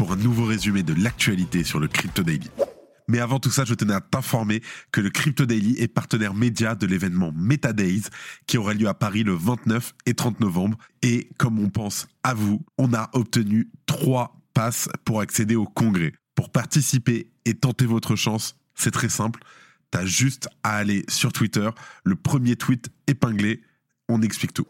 pour 0.00 0.12
un 0.12 0.16
nouveau 0.16 0.46
résumé 0.46 0.82
de 0.82 0.94
l'actualité 0.94 1.62
sur 1.62 1.78
le 1.78 1.86
Crypto 1.86 2.22
Daily. 2.22 2.48
Mais 3.06 3.18
avant 3.18 3.38
tout 3.38 3.50
ça, 3.50 3.66
je 3.66 3.74
tenais 3.74 3.92
à 3.92 4.00
t'informer 4.00 4.62
que 4.92 5.02
le 5.02 5.10
Crypto 5.10 5.44
Daily 5.44 5.76
est 5.78 5.88
partenaire 5.88 6.32
média 6.32 6.74
de 6.74 6.86
l'événement 6.86 7.32
MetaDays 7.36 8.04
qui 8.46 8.56
aura 8.56 8.72
lieu 8.72 8.88
à 8.88 8.94
Paris 8.94 9.24
le 9.24 9.34
29 9.34 9.92
et 10.06 10.14
30 10.14 10.40
novembre. 10.40 10.78
Et 11.02 11.28
comme 11.36 11.58
on 11.58 11.68
pense 11.68 12.08
à 12.22 12.32
vous, 12.32 12.64
on 12.78 12.94
a 12.94 13.10
obtenu 13.12 13.68
trois 13.84 14.40
passes 14.54 14.88
pour 15.04 15.20
accéder 15.20 15.54
au 15.54 15.66
congrès. 15.66 16.14
Pour 16.34 16.48
participer 16.48 17.30
et 17.44 17.52
tenter 17.52 17.84
votre 17.84 18.16
chance, 18.16 18.56
c'est 18.74 18.92
très 18.92 19.10
simple. 19.10 19.42
T'as 19.90 20.06
juste 20.06 20.48
à 20.62 20.76
aller 20.76 21.04
sur 21.10 21.30
Twitter, 21.30 21.68
le 22.04 22.16
premier 22.16 22.56
tweet 22.56 22.88
épinglé, 23.06 23.60
on 24.08 24.22
explique 24.22 24.54
tout. 24.54 24.66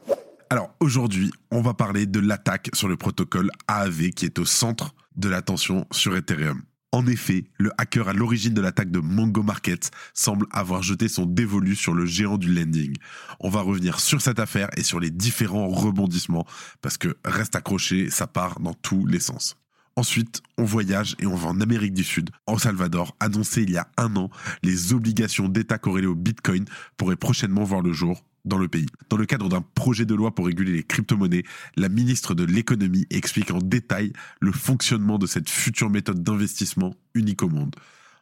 Alors 0.53 0.75
aujourd'hui, 0.81 1.31
on 1.53 1.61
va 1.61 1.73
parler 1.73 2.07
de 2.07 2.19
l'attaque 2.19 2.71
sur 2.73 2.89
le 2.89 2.97
protocole 2.97 3.53
AAV 3.69 4.11
qui 4.11 4.25
est 4.25 4.41
au 4.41 4.45
centre 4.45 4.93
de 5.21 5.29
l'attention 5.29 5.87
sur 5.93 6.17
Ethereum. 6.17 6.63
En 6.93 7.07
effet, 7.07 7.45
le 7.57 7.71
hacker 7.79 8.09
à 8.09 8.13
l'origine 8.13 8.53
de 8.53 8.61
l'attaque 8.61 8.91
de 8.91 8.99
Mongo 8.99 9.45
Markets 9.45 9.91
semble 10.13 10.47
avoir 10.51 10.83
jeté 10.83 11.07
son 11.07 11.25
dévolu 11.25 11.77
sur 11.77 11.95
le 11.95 12.05
géant 12.05 12.37
du 12.37 12.53
lending. 12.53 12.97
On 13.39 13.49
va 13.49 13.61
revenir 13.61 14.01
sur 14.01 14.21
cette 14.21 14.41
affaire 14.41 14.69
et 14.77 14.83
sur 14.83 14.99
les 14.99 15.11
différents 15.11 15.69
rebondissements 15.69 16.47
parce 16.83 16.99
que 16.99 17.17
reste 17.25 17.55
accroché, 17.55 18.11
ça 18.11 18.27
part 18.27 18.59
dans 18.59 18.75
tous 18.75 19.07
les 19.07 19.21
sens. 19.21 19.57
Ensuite, 19.95 20.43
on 20.59 20.65
voyage 20.65 21.15
et 21.21 21.27
on 21.27 21.37
va 21.37 21.49
en 21.49 21.61
Amérique 21.61 21.95
du 21.95 22.05
Sud. 22.05 22.31
En 22.47 22.59
Salvador, 22.59 23.15
annoncé 23.21 23.63
il 23.63 23.71
y 23.71 23.77
a 23.77 23.89
un 23.97 24.17
an, 24.17 24.31
les 24.63 24.93
obligations 24.93 25.49
d'État 25.49 25.79
corrélées 25.79 26.07
au 26.07 26.17
Bitcoin 26.17 26.65
pourraient 26.97 27.17
prochainement 27.17 27.65
voir 27.65 27.83
le 27.83 27.93
jour 27.93 28.25
dans 28.45 28.59
le 28.59 28.69
pays. 28.69 28.87
Dans 29.09 29.17
le 29.17 29.27
cadre 29.27 29.49
d'un 29.49 29.63
projet 29.63 30.05
de 30.05 30.15
loi 30.15 30.35
pour 30.35 30.47
réguler 30.47 30.73
les 30.73 30.83
crypto-monnaies, 30.83 31.45
la 31.77 31.89
ministre 31.89 32.35
de 32.35 32.45
l'économie 32.45 33.07
explique 33.11 33.51
en 33.51 33.59
détail 33.59 34.13
le 34.41 34.53
fonctionnement 34.53 35.19
de 35.19 35.27
cette 35.27 35.49
future 35.49 35.91
méthode 35.91 36.23
d'investissement 36.23 36.95
unique 37.15 37.43
au 37.43 37.49
monde. 37.49 37.77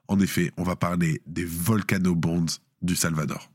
En 0.08 0.20
effet, 0.20 0.52
on 0.56 0.62
va 0.62 0.76
parler 0.76 1.22
des 1.26 1.44
Volcano 1.44 2.14
Bonds 2.14 2.46
du 2.82 2.96
Salvador. 2.96 3.50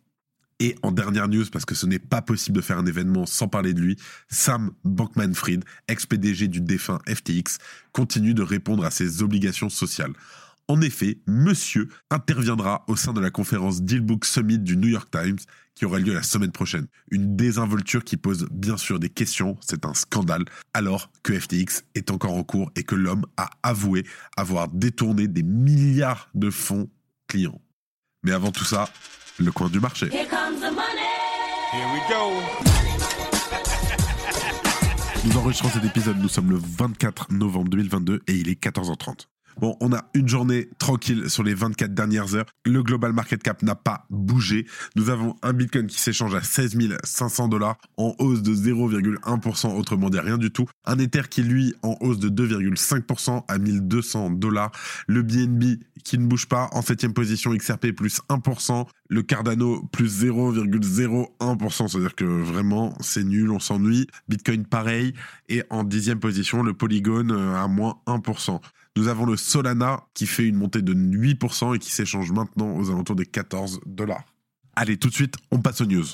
Et 0.59 0.75
en 0.83 0.91
dernière 0.91 1.27
news, 1.27 1.45
parce 1.51 1.65
que 1.65 1.75
ce 1.75 1.85
n'est 1.85 1.99
pas 1.99 2.21
possible 2.21 2.55
de 2.55 2.61
faire 2.61 2.77
un 2.77 2.85
événement 2.85 3.25
sans 3.25 3.47
parler 3.47 3.73
de 3.73 3.81
lui, 3.81 3.97
Sam 4.29 4.71
Bankman-Fried, 4.85 5.63
ex-PDG 5.87 6.47
du 6.47 6.61
défunt 6.61 6.99
FTX, 7.07 7.57
continue 7.91 8.33
de 8.33 8.43
répondre 8.43 8.85
à 8.85 8.91
ses 8.91 9.23
obligations 9.23 9.69
sociales. 9.69 10.13
En 10.69 10.79
effet, 10.81 11.19
monsieur 11.27 11.89
interviendra 12.09 12.85
au 12.87 12.95
sein 12.95 13.11
de 13.11 13.19
la 13.19 13.29
conférence 13.29 13.81
Dealbook 13.81 14.23
Summit 14.23 14.59
du 14.59 14.77
New 14.77 14.87
York 14.87 15.09
Times 15.11 15.39
qui 15.75 15.85
aura 15.85 15.99
lieu 15.99 16.13
la 16.13 16.23
semaine 16.23 16.51
prochaine. 16.51 16.87
Une 17.11 17.35
désinvolture 17.35 18.03
qui 18.03 18.15
pose 18.15 18.47
bien 18.51 18.77
sûr 18.77 18.99
des 18.99 19.09
questions, 19.09 19.57
c'est 19.59 19.85
un 19.85 19.93
scandale, 19.93 20.45
alors 20.73 21.11
que 21.21 21.37
FTX 21.37 21.83
est 21.95 22.11
encore 22.11 22.33
en 22.33 22.43
cours 22.43 22.71
et 22.75 22.83
que 22.83 22.95
l'homme 22.95 23.25
a 23.35 23.49
avoué 23.63 24.05
avoir 24.37 24.69
détourné 24.69 25.27
des 25.27 25.43
milliards 25.43 26.29
de 26.33 26.49
fonds 26.49 26.89
clients. 27.27 27.59
Mais 28.23 28.31
avant 28.31 28.51
tout 28.51 28.63
ça, 28.63 28.87
le 29.39 29.51
coin 29.51 29.69
du 29.69 29.81
marché. 29.81 30.09
Nous 35.25 35.37
enregistrons 35.37 35.69
cet 35.69 35.83
épisode, 35.83 36.17
nous 36.19 36.29
sommes 36.29 36.51
le 36.51 36.57
24 36.57 37.31
novembre 37.31 37.69
2022 37.69 38.21
et 38.27 38.33
il 38.33 38.49
est 38.49 38.61
14h30. 38.61 39.27
Bon, 39.59 39.77
on 39.81 39.93
a 39.93 40.05
une 40.13 40.27
journée 40.27 40.69
tranquille 40.77 41.29
sur 41.29 41.43
les 41.43 41.53
24 41.53 41.93
dernières 41.93 42.35
heures. 42.35 42.45
Le 42.65 42.81
global 42.83 43.13
market 43.13 43.41
cap 43.41 43.61
n'a 43.61 43.75
pas 43.75 44.05
bougé. 44.09 44.65
Nous 44.95 45.09
avons 45.09 45.35
un 45.41 45.53
Bitcoin 45.53 45.87
qui 45.87 45.99
s'échange 45.99 46.35
à 46.35 46.41
16 46.41 46.77
500 47.03 47.47
dollars 47.47 47.77
en 47.97 48.15
hausse 48.19 48.41
de 48.41 48.53
0,1%, 48.53 49.75
autrement 49.75 50.09
dit 50.09 50.19
rien 50.19 50.37
du 50.37 50.51
tout. 50.51 50.65
Un 50.85 50.97
Ether 50.97 51.23
qui 51.29 51.43
lui 51.43 51.73
en 51.83 51.95
hausse 52.01 52.19
de 52.19 52.29
2,5% 52.29 53.43
à 53.47 53.57
1200 53.57 54.31
dollars. 54.31 54.71
Le 55.07 55.21
BNB 55.21 55.79
qui 56.03 56.17
ne 56.17 56.25
bouge 56.25 56.47
pas 56.47 56.69
en 56.73 56.81
septième 56.81 57.13
position, 57.13 57.53
XRP 57.53 57.91
plus 57.91 58.21
1%. 58.29 58.85
Le 59.09 59.21
Cardano 59.21 59.83
plus 59.91 60.23
0,01%, 60.23 61.87
c'est-à-dire 61.87 62.15
que 62.15 62.23
vraiment 62.23 62.95
c'est 63.01 63.23
nul, 63.23 63.51
on 63.51 63.59
s'ennuie. 63.59 64.07
Bitcoin 64.29 64.65
pareil. 64.65 65.13
Et 65.49 65.63
en 65.69 65.83
dixième 65.83 66.19
position, 66.19 66.63
le 66.63 66.73
Polygon 66.73 67.29
euh, 67.29 67.55
à 67.55 67.67
moins 67.67 67.99
1%. 68.07 68.59
Nous 68.95 69.07
avons 69.07 69.25
le 69.25 69.37
Solana 69.37 70.03
qui 70.13 70.27
fait 70.27 70.47
une 70.47 70.55
montée 70.55 70.81
de 70.81 70.93
8% 70.93 71.75
et 71.75 71.79
qui 71.79 71.91
s'échange 71.91 72.31
maintenant 72.31 72.75
aux 72.75 72.89
alentours 72.91 73.15
des 73.15 73.25
14 73.25 73.81
dollars. 73.85 74.23
Allez, 74.75 74.97
tout 74.97 75.09
de 75.09 75.13
suite, 75.13 75.35
on 75.51 75.59
passe 75.59 75.81
aux 75.81 75.85
news. 75.85 76.05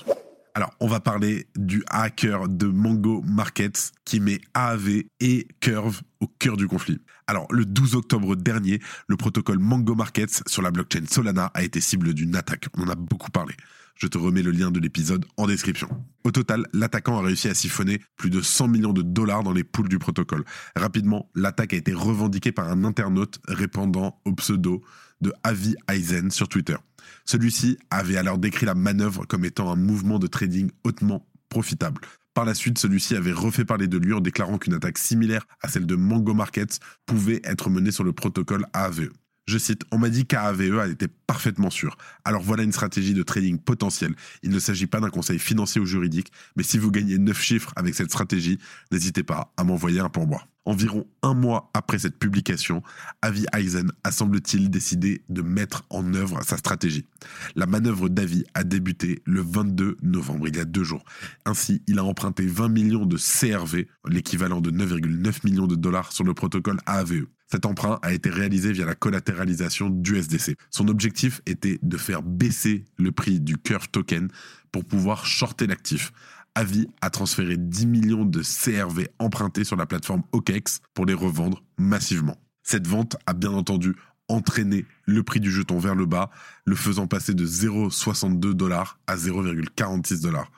Alors, 0.56 0.72
on 0.80 0.88
va 0.88 1.00
parler 1.00 1.48
du 1.56 1.84
hacker 1.88 2.50
de 2.50 2.68
Mongo 2.68 3.22
Markets 3.22 3.92
qui 4.04 4.20
met 4.20 4.42
AAV 4.54 5.04
et 5.20 5.48
Curve 5.60 6.02
au 6.20 6.28
cœur 6.28 6.58
du 6.58 6.68
conflit. 6.68 7.00
Alors, 7.28 7.48
le 7.52 7.66
12 7.66 7.96
octobre 7.96 8.36
dernier, 8.36 8.80
le 9.08 9.16
protocole 9.16 9.60
Mongo 9.60 9.96
Markets 9.96 10.42
sur 10.48 10.62
la 10.62 10.72
blockchain 10.72 11.06
Solana 11.08 11.52
a 11.54 11.64
été 11.64 11.80
cible 11.80 12.14
d'une 12.14 12.36
attaque. 12.36 12.68
On 12.78 12.84
en 12.84 12.90
a 12.90 12.96
beaucoup 12.96 13.30
parlé. 13.30 13.54
Je 14.00 14.08
te 14.08 14.18
remets 14.18 14.42
le 14.42 14.52
lien 14.52 14.72
de 14.72 14.80
l'épisode 14.80 15.26
en 15.36 15.46
description. 15.46 15.90
Au 16.24 16.32
total, 16.32 16.66
l'attaquant 16.72 17.20
a 17.20 17.22
réussi 17.22 17.50
à 17.50 17.54
siphonner 17.54 18.00
plus 18.16 18.30
de 18.30 18.42
100 18.42 18.70
millions 18.70 18.94
de 18.94 19.02
dollars 19.02 19.44
dans 19.44 19.52
les 19.52 19.66
poules 19.66 19.90
du 19.90 20.00
protocole. 20.00 20.46
Rapidement, 20.74 21.30
l'attaque 21.36 21.74
a 21.74 21.78
été 21.78 21.92
revendiquée 21.94 22.54
par 22.54 22.70
un 22.70 22.86
internaute 22.86 23.40
répondant 23.50 24.22
au 24.24 24.32
pseudo 24.36 24.82
de 25.20 25.34
Avi 25.44 25.76
Eisen 25.92 26.30
sur 26.30 26.48
Twitter. 26.48 26.78
Celui-ci 27.26 27.78
avait 27.90 28.16
alors 28.16 28.38
décrit 28.38 28.66
la 28.66 28.74
manœuvre 28.74 29.26
comme 29.26 29.44
étant 29.44 29.70
un 29.70 29.76
mouvement 29.76 30.18
de 30.18 30.28
trading 30.28 30.72
hautement 30.86 31.28
profitable. 31.50 32.00
Par 32.34 32.46
la 32.46 32.54
suite, 32.54 32.78
celui-ci 32.78 33.18
avait 33.18 33.34
refait 33.34 33.66
parler 33.66 33.90
de 33.90 33.98
lui 33.98 34.14
en 34.14 34.22
déclarant 34.22 34.58
qu'une 34.58 34.76
attaque 34.76 34.98
similaire 34.98 35.46
à 35.62 35.68
celle 35.68 35.86
de 35.86 35.96
Mango 35.96 36.34
Markets 36.34 36.80
pouvait 37.06 37.42
être 37.44 37.70
menée 37.70 37.92
sur 37.92 38.06
le 38.06 38.14
protocole 38.14 38.66
AAVE. 38.72 39.10
Je 39.50 39.58
cite, 39.58 39.82
on 39.92 39.98
m'a 39.98 40.10
dit 40.10 40.28
qu'AAVE 40.28 40.78
a 40.78 40.88
été 40.88 41.08
parfaitement 41.08 41.72
sûr. 41.72 41.98
Alors 42.24 42.44
voilà 42.44 42.62
une 42.62 42.72
stratégie 42.72 43.16
de 43.16 43.24
trading 43.24 43.58
potentielle. 43.58 44.14
Il 44.44 44.52
ne 44.52 44.60
s'agit 44.60 44.86
pas 44.86 45.00
d'un 45.00 45.10
conseil 45.10 45.40
financier 45.40 45.82
ou 45.82 45.88
juridique, 45.88 46.32
mais 46.56 46.62
si 46.62 46.78
vous 46.78 46.92
gagnez 46.92 47.18
9 47.18 47.42
chiffres 47.42 47.74
avec 47.76 47.96
cette 47.96 48.12
stratégie, 48.12 48.60
n'hésitez 48.92 49.24
pas 49.24 49.52
à 49.58 49.64
m'envoyer 49.64 50.02
un 50.02 50.10
pourboire. 50.10 50.48
Environ 50.70 51.08
un 51.24 51.34
mois 51.34 51.72
après 51.74 51.98
cette 51.98 52.20
publication, 52.20 52.84
Avi 53.24 53.48
Eisen 53.56 53.88
a 54.04 54.12
semble-t-il 54.12 54.70
décidé 54.70 55.24
de 55.28 55.42
mettre 55.42 55.84
en 55.90 56.14
œuvre 56.14 56.44
sa 56.44 56.58
stratégie. 56.58 57.08
La 57.56 57.66
manœuvre 57.66 58.08
d'Avi 58.08 58.44
a 58.54 58.64
débuté 58.64 59.24
le 59.26 59.42
22 59.42 59.98
novembre, 60.04 60.48
il 60.48 60.58
y 60.58 60.60
a 60.60 60.66
deux 60.66 60.84
jours. 60.84 61.04
Ainsi, 61.46 61.82
il 61.88 61.98
a 61.98 62.04
emprunté 62.04 62.46
20 62.46 62.70
millions 62.70 63.08
de 63.08 63.18
CRV, 63.18 63.88
l'équivalent 64.08 64.62
de 64.62 64.70
9,9 64.70 65.40
millions 65.44 65.66
de 65.66 65.74
dollars 65.74 66.12
sur 66.12 66.24
le 66.24 66.36
protocole 66.36 66.78
AAVE. 66.86 67.26
Cet 67.52 67.66
emprunt 67.66 67.98
a 68.04 68.14
été 68.14 68.30
réalisé 68.30 68.72
via 68.72 68.86
la 68.86 68.94
collatéralisation 68.94 69.90
du 69.90 70.18
SDC. 70.18 70.56
Son 70.70 70.88
objectif 70.88 71.42
était 71.48 71.80
de 71.82 71.98
faire 71.98 72.22
baisser 72.22 72.86
le 73.00 73.12
prix 73.12 73.40
du 73.40 73.58
Curve 73.58 73.90
Token 73.90 74.28
pour 74.72 74.86
pouvoir 74.86 75.26
shorter 75.26 75.66
l'actif. 75.66 76.12
Avi 76.56 76.88
a 77.02 77.10
transféré 77.10 77.58
10 77.58 77.86
millions 77.86 78.26
de 78.26 78.42
CRV 78.42 79.10
empruntés 79.20 79.64
sur 79.64 79.76
la 79.76 79.86
plateforme 79.86 80.24
OKEx 80.32 80.82
pour 80.94 81.06
les 81.06 81.14
revendre 81.14 81.64
massivement. 81.78 82.38
Cette 82.64 82.88
vente 82.88 83.18
a 83.26 83.34
bien 83.34 83.52
entendu 83.52 83.96
entraîné 84.28 84.86
le 85.06 85.24
prix 85.24 85.40
du 85.40 85.52
jeton 85.52 85.80
vers 85.80 85.96
le 85.96 86.06
bas, 86.06 86.30
le 86.66 86.76
faisant 86.76 87.08
passer 87.08 87.34
de 87.34 87.46
0,62 87.46 88.54
dollars 88.54 89.00
à 89.08 89.16
0,46 89.16 90.22
dollars. 90.22 90.52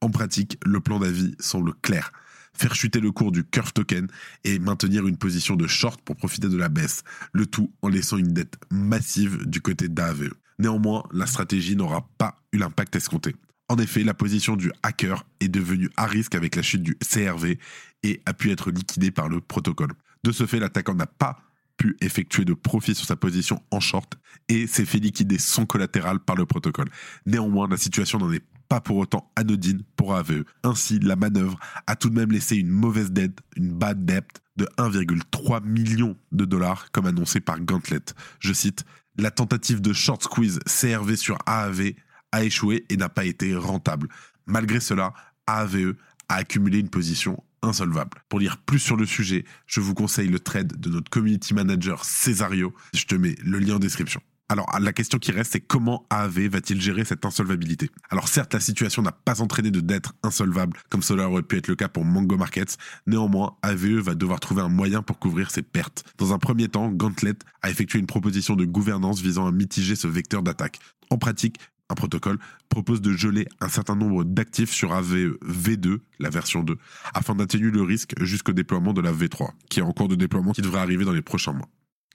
En 0.00 0.10
pratique, 0.10 0.58
le 0.64 0.80
plan 0.80 0.98
d'avis 0.98 1.34
semble 1.38 1.74
clair 1.74 2.12
faire 2.56 2.74
chuter 2.74 3.00
le 3.00 3.10
cours 3.12 3.32
du 3.32 3.44
Curve 3.44 3.72
Token 3.72 4.06
et 4.44 4.58
maintenir 4.58 5.06
une 5.06 5.16
position 5.16 5.56
de 5.56 5.66
short 5.66 6.00
pour 6.02 6.16
profiter 6.16 6.48
de 6.48 6.56
la 6.56 6.68
baisse, 6.68 7.02
le 7.32 7.46
tout 7.46 7.72
en 7.82 7.88
laissant 7.88 8.16
une 8.16 8.32
dette 8.32 8.56
massive 8.70 9.46
du 9.46 9.60
côté 9.60 9.88
d'AVE. 9.88 10.30
Néanmoins, 10.58 11.02
la 11.12 11.26
stratégie 11.26 11.76
n'aura 11.76 12.08
pas 12.16 12.40
eu 12.52 12.58
l'impact 12.58 12.96
escompté. 12.96 13.34
En 13.68 13.76
effet, 13.76 14.04
la 14.04 14.14
position 14.14 14.56
du 14.56 14.70
hacker 14.82 15.24
est 15.40 15.48
devenue 15.48 15.90
à 15.96 16.06
risque 16.06 16.34
avec 16.34 16.54
la 16.54 16.62
chute 16.62 16.82
du 16.82 16.96
CRV 16.96 17.58
et 18.02 18.20
a 18.26 18.34
pu 18.34 18.50
être 18.50 18.70
liquidée 18.70 19.10
par 19.10 19.28
le 19.28 19.40
protocole. 19.40 19.92
De 20.22 20.32
ce 20.32 20.46
fait, 20.46 20.60
l'attaquant 20.60 20.94
n'a 20.94 21.06
pas 21.06 21.38
pu 21.76 21.96
effectuer 22.00 22.44
de 22.44 22.54
profit 22.54 22.94
sur 22.94 23.06
sa 23.06 23.16
position 23.16 23.62
en 23.70 23.80
short 23.80 24.18
et 24.48 24.66
s'est 24.66 24.84
fait 24.84 24.98
liquider 24.98 25.38
son 25.38 25.66
collatéral 25.66 26.20
par 26.20 26.36
le 26.36 26.46
protocole. 26.46 26.88
Néanmoins, 27.26 27.66
la 27.68 27.76
situation 27.76 28.18
n'en 28.18 28.32
est 28.32 28.44
pas 28.68 28.80
pour 28.80 28.98
autant 28.98 29.30
anodine 29.36 29.82
pour 29.96 30.14
AVE. 30.14 30.44
Ainsi, 30.62 30.98
la 30.98 31.16
manœuvre 31.16 31.58
a 31.86 31.96
tout 31.96 32.10
de 32.10 32.14
même 32.14 32.32
laissé 32.32 32.56
une 32.56 32.70
mauvaise 32.70 33.12
dette, 33.12 33.40
une 33.56 33.72
bad 33.72 34.04
debt 34.04 34.26
de 34.56 34.66
1,3 34.78 35.64
million 35.64 36.16
de 36.32 36.44
dollars, 36.44 36.90
comme 36.92 37.06
annoncé 37.06 37.40
par 37.40 37.60
Gauntlet. 37.60 38.04
Je 38.40 38.52
cite 38.52 38.84
La 39.18 39.30
tentative 39.30 39.80
de 39.80 39.92
short 39.92 40.22
squeeze 40.22 40.60
CRV 40.66 41.16
sur 41.16 41.38
AAV 41.46 41.94
a 42.34 42.44
échoué 42.44 42.84
et 42.90 42.96
n'a 42.96 43.08
pas 43.08 43.24
été 43.24 43.54
rentable. 43.54 44.08
Malgré 44.46 44.80
cela, 44.80 45.14
AAVE 45.46 45.94
a 46.28 46.34
accumulé 46.36 46.80
une 46.80 46.88
position 46.88 47.42
insolvable. 47.62 48.18
Pour 48.28 48.40
lire 48.40 48.58
plus 48.58 48.80
sur 48.80 48.96
le 48.96 49.06
sujet, 49.06 49.44
je 49.66 49.80
vous 49.80 49.94
conseille 49.94 50.28
le 50.28 50.40
trade 50.40 50.78
de 50.78 50.90
notre 50.90 51.10
community 51.10 51.54
manager 51.54 52.04
Cesario. 52.04 52.74
Je 52.92 53.04
te 53.04 53.14
mets 53.14 53.36
le 53.42 53.58
lien 53.58 53.76
en 53.76 53.78
description. 53.78 54.20
Alors, 54.50 54.66
la 54.78 54.92
question 54.92 55.18
qui 55.18 55.32
reste, 55.32 55.52
c'est 55.52 55.60
comment 55.60 56.06
AAV 56.10 56.48
va-t-il 56.48 56.78
gérer 56.78 57.04
cette 57.06 57.24
insolvabilité? 57.24 57.90
Alors, 58.10 58.28
certes, 58.28 58.52
la 58.52 58.60
situation 58.60 59.00
n'a 59.00 59.12
pas 59.12 59.40
entraîné 59.40 59.70
de 59.70 59.80
dette 59.80 60.08
insolvable, 60.22 60.78
comme 60.90 61.02
cela 61.02 61.30
aurait 61.30 61.42
pu 61.42 61.56
être 61.56 61.68
le 61.68 61.76
cas 61.76 61.88
pour 61.88 62.04
Mango 62.04 62.36
Markets. 62.36 62.76
Néanmoins, 63.06 63.56
AVE 63.62 64.00
va 64.00 64.14
devoir 64.14 64.40
trouver 64.40 64.60
un 64.60 64.68
moyen 64.68 65.02
pour 65.02 65.18
couvrir 65.18 65.50
ses 65.50 65.62
pertes. 65.62 66.04
Dans 66.18 66.34
un 66.34 66.38
premier 66.38 66.68
temps, 66.68 66.90
Gauntlet 66.90 67.38
a 67.62 67.70
effectué 67.70 67.98
une 67.98 68.06
proposition 68.06 68.54
de 68.54 68.66
gouvernance 68.66 69.22
visant 69.22 69.46
à 69.46 69.50
mitiger 69.50 69.96
ce 69.96 70.08
vecteur 70.08 70.42
d'attaque. 70.42 70.78
En 71.10 71.16
pratique, 71.16 71.58
un 71.90 71.94
protocole 71.94 72.38
propose 72.68 73.00
de 73.00 73.12
geler 73.12 73.46
un 73.60 73.68
certain 73.68 73.96
nombre 73.96 74.24
d'actifs 74.24 74.70
sur 74.70 74.92
AVE 74.94 75.36
V2, 75.44 75.98
la 76.18 76.30
version 76.30 76.62
2, 76.62 76.76
afin 77.12 77.34
d'atténuer 77.34 77.70
le 77.70 77.82
risque 77.82 78.14
jusqu'au 78.20 78.52
déploiement 78.52 78.92
de 78.92 79.00
la 79.00 79.12
V3, 79.12 79.50
qui 79.68 79.80
est 79.80 79.82
en 79.82 79.92
cours 79.92 80.08
de 80.08 80.16
déploiement 80.16 80.52
qui 80.52 80.62
devrait 80.62 80.80
arriver 80.80 81.04
dans 81.04 81.12
les 81.12 81.22
prochains 81.22 81.52
mois. 81.52 81.68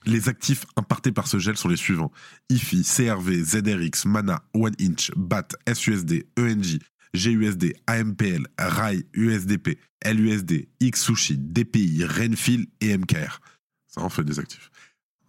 Les 0.06 0.28
actifs 0.28 0.64
impartés 0.76 1.12
par 1.12 1.26
ce 1.26 1.38
gel 1.38 1.56
sont 1.56 1.68
les 1.68 1.76
suivants 1.76 2.10
IFI, 2.48 2.82
CRV, 2.82 3.44
ZRX, 3.44 4.06
Mana, 4.06 4.42
OneInch, 4.54 5.12
BAT, 5.14 5.48
SUSD, 5.72 6.26
ENJ, 6.38 6.78
GUSD, 7.14 7.74
AMPL, 7.86 8.46
RAI, 8.58 9.04
USDP, 9.12 9.78
LUSD, 10.04 10.68
XSushi, 10.82 11.36
DPI, 11.38 12.04
Renfil 12.04 12.66
et 12.80 12.96
MKR. 12.96 13.40
Ça 13.88 14.00
en 14.00 14.08
fait 14.08 14.24
des 14.24 14.38
actifs. 14.38 14.69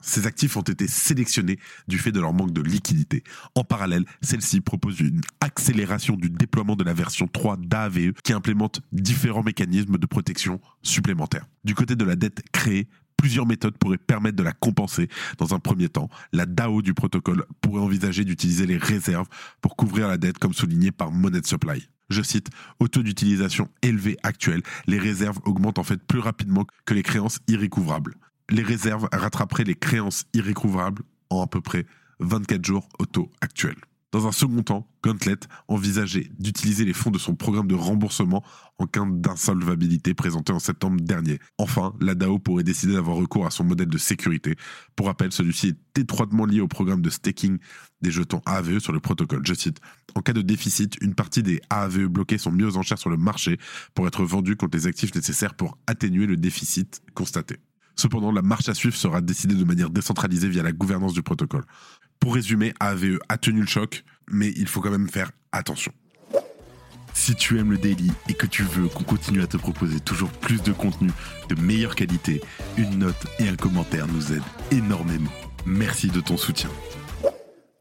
Ces 0.01 0.27
actifs 0.27 0.57
ont 0.57 0.61
été 0.61 0.87
sélectionnés 0.87 1.59
du 1.87 1.97
fait 1.97 2.11
de 2.11 2.19
leur 2.19 2.33
manque 2.33 2.53
de 2.53 2.61
liquidité. 2.61 3.23
En 3.55 3.63
parallèle, 3.63 4.05
celle-ci 4.21 4.61
propose 4.61 4.99
une 4.99 5.21
accélération 5.39 6.15
du 6.15 6.29
déploiement 6.29 6.75
de 6.75 6.83
la 6.83 6.93
version 6.93 7.27
3 7.27 7.57
d'AVE 7.57 8.13
qui 8.23 8.33
implémente 8.33 8.81
différents 8.91 9.43
mécanismes 9.43 9.97
de 9.97 10.05
protection 10.05 10.59
supplémentaires. 10.81 11.45
Du 11.63 11.75
côté 11.75 11.95
de 11.95 12.03
la 12.03 12.15
dette 12.15 12.43
créée, 12.51 12.87
plusieurs 13.17 13.45
méthodes 13.45 13.77
pourraient 13.77 13.97
permettre 13.97 14.35
de 14.37 14.43
la 14.43 14.51
compenser. 14.51 15.07
Dans 15.37 15.53
un 15.53 15.59
premier 15.59 15.89
temps, 15.89 16.09
la 16.33 16.47
DAO 16.47 16.81
du 16.81 16.93
protocole 16.93 17.45
pourrait 17.61 17.81
envisager 17.81 18.25
d'utiliser 18.25 18.65
les 18.65 18.77
réserves 18.77 19.27
pour 19.61 19.75
couvrir 19.75 20.07
la 20.07 20.17
dette 20.17 20.39
comme 20.39 20.53
souligné 20.53 20.91
par 20.91 21.11
Monet 21.11 21.41
Supply. 21.45 21.87
Je 22.09 22.23
cite, 22.23 22.49
au 22.79 22.87
taux 22.87 23.03
d'utilisation 23.03 23.69
élevé 23.83 24.17
actuel, 24.23 24.63
les 24.87 24.97
réserves 24.97 25.39
augmentent 25.45 25.79
en 25.79 25.83
fait 25.83 26.01
plus 26.01 26.19
rapidement 26.19 26.65
que 26.85 26.93
les 26.93 27.03
créances 27.03 27.39
irrécouvrables 27.47 28.15
les 28.51 28.63
réserves 28.63 29.07
rattraperaient 29.11 29.63
les 29.63 29.75
créances 29.75 30.25
irrécouvrables 30.33 31.03
en 31.29 31.41
à 31.41 31.47
peu 31.47 31.61
près 31.61 31.85
24 32.19 32.63
jours 32.63 32.87
au 32.99 33.05
taux 33.05 33.31
actuel. 33.41 33.75
Dans 34.11 34.27
un 34.27 34.33
second 34.33 34.61
temps, 34.61 34.89
Gauntlet 35.01 35.37
envisageait 35.69 36.29
d'utiliser 36.37 36.83
les 36.83 36.91
fonds 36.91 37.11
de 37.11 37.17
son 37.17 37.33
programme 37.33 37.67
de 37.67 37.75
remboursement 37.75 38.43
en 38.77 38.85
cas 38.85 39.05
d'insolvabilité 39.09 40.13
présenté 40.13 40.51
en 40.51 40.59
septembre 40.59 40.99
dernier. 40.99 41.39
Enfin, 41.57 41.93
la 42.01 42.13
DAO 42.13 42.37
pourrait 42.37 42.65
décider 42.65 42.93
d'avoir 42.93 43.15
recours 43.15 43.45
à 43.45 43.51
son 43.51 43.63
modèle 43.63 43.87
de 43.87 43.97
sécurité. 43.97 44.57
Pour 44.97 45.05
rappel, 45.05 45.31
celui-ci 45.31 45.67
est 45.95 45.99
étroitement 45.99 46.45
lié 46.45 46.59
au 46.59 46.67
programme 46.67 47.01
de 47.01 47.09
staking 47.09 47.57
des 48.01 48.11
jetons 48.11 48.41
AAVE 48.45 48.79
sur 48.79 48.91
le 48.91 48.99
protocole. 48.99 49.43
Je 49.45 49.53
cite, 49.53 49.79
En 50.13 50.21
cas 50.21 50.33
de 50.33 50.41
déficit, 50.41 50.97
une 51.01 51.15
partie 51.15 51.41
des 51.41 51.61
AAVE 51.69 52.07
bloqués 52.07 52.37
sont 52.37 52.51
mis 52.51 52.63
aux 52.63 52.75
enchères 52.75 52.99
sur 52.99 53.09
le 53.09 53.17
marché 53.17 53.59
pour 53.95 54.07
être 54.07 54.25
vendus 54.25 54.57
contre 54.57 54.77
les 54.77 54.87
actifs 54.87 55.15
nécessaires 55.15 55.53
pour 55.53 55.77
atténuer 55.87 56.25
le 56.25 56.35
déficit 56.35 57.01
constaté. 57.13 57.59
Cependant, 57.95 58.31
la 58.31 58.41
marche 58.41 58.69
à 58.69 58.73
suivre 58.73 58.95
sera 58.95 59.21
décidée 59.21 59.55
de 59.55 59.63
manière 59.63 59.89
décentralisée 59.89 60.49
via 60.49 60.63
la 60.63 60.71
gouvernance 60.71 61.13
du 61.13 61.21
protocole. 61.21 61.63
Pour 62.19 62.35
résumer, 62.35 62.73
AVE 62.79 63.19
a 63.29 63.37
tenu 63.37 63.61
le 63.61 63.67
choc, 63.67 64.03
mais 64.29 64.53
il 64.55 64.67
faut 64.67 64.81
quand 64.81 64.91
même 64.91 65.09
faire 65.09 65.31
attention. 65.51 65.91
Si 67.13 67.35
tu 67.35 67.59
aimes 67.59 67.71
le 67.71 67.77
daily 67.77 68.11
et 68.29 68.33
que 68.33 68.47
tu 68.47 68.63
veux 68.63 68.87
qu'on 68.87 69.03
continue 69.03 69.41
à 69.41 69.47
te 69.47 69.57
proposer 69.57 69.99
toujours 69.99 70.31
plus 70.31 70.61
de 70.63 70.71
contenu 70.71 71.11
de 71.49 71.55
meilleure 71.55 71.95
qualité, 71.95 72.41
une 72.77 72.99
note 72.99 73.27
et 73.39 73.47
un 73.47 73.55
commentaire 73.55 74.07
nous 74.07 74.31
aident 74.31 74.41
énormément. 74.71 75.31
Merci 75.65 76.07
de 76.07 76.21
ton 76.21 76.37
soutien. 76.37 76.69